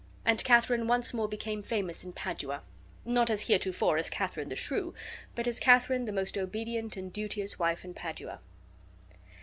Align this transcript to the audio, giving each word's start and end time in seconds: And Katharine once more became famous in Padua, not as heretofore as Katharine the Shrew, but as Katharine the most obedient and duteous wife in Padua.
And 0.25 0.43
Katharine 0.43 0.87
once 0.87 1.13
more 1.13 1.27
became 1.27 1.61
famous 1.61 2.03
in 2.03 2.13
Padua, 2.13 2.63
not 3.05 3.29
as 3.29 3.43
heretofore 3.47 3.99
as 3.99 4.09
Katharine 4.09 4.49
the 4.49 4.55
Shrew, 4.55 4.95
but 5.35 5.45
as 5.45 5.59
Katharine 5.59 6.05
the 6.05 6.11
most 6.11 6.39
obedient 6.39 6.97
and 6.97 7.13
duteous 7.13 7.59
wife 7.59 7.85
in 7.85 7.93
Padua. 7.93 8.39